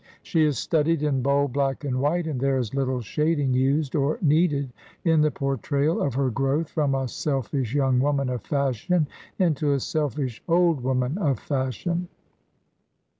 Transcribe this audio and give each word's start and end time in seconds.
She 0.23 0.41
is 0.43 0.57
studied 0.57 1.03
in 1.03 1.21
bold 1.21 1.53
black 1.53 1.83
and 1.83 2.01
white; 2.01 2.25
and 2.25 2.39
there 2.41 2.57
is 2.57 2.71
Httle 2.71 3.03
shading 3.03 3.53
used 3.53 3.93
or 3.93 4.17
needed 4.19 4.73
in 5.05 5.21
the 5.21 5.29
portrayal 5.29 6.01
of 6.01 6.15
her 6.15 6.31
growth 6.31 6.69
from 6.69 6.95
a 6.95 7.07
selfish 7.07 7.75
young 7.75 7.99
woman 7.99 8.27
of 8.29 8.41
fashion 8.41 9.07
into 9.37 9.73
a 9.73 9.79
selfish 9.79 10.41
old 10.47 10.81
woman 10.81 11.19
of 11.19 11.37
fashion. 11.39 12.07